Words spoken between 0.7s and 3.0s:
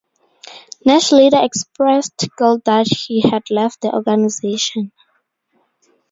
Nash later expressed guilt that